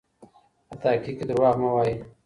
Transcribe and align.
په 0.69 0.75
تحقیق 0.81 1.15
کې 1.19 1.25
درواغ 1.29 1.55
مه 1.61 1.69
وایئ. 1.75 1.95